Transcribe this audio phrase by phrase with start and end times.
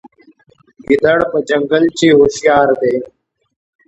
[0.85, 2.95] ګیدړ په ځنګل کې هوښیار دی.